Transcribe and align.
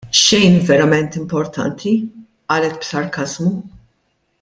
Xejn 0.19 0.55
verament 0.69 1.17
importanti, 1.19 1.93
qalet 2.55 2.83
b'sarkażmu. 2.83 3.57